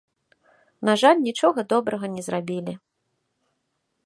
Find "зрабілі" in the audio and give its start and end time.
2.29-2.73